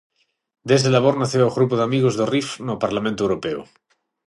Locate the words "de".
1.77-1.85